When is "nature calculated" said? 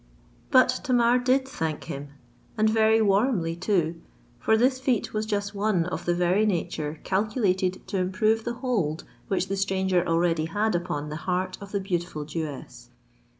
6.43-7.87